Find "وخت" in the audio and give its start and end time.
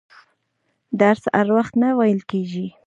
1.57-1.73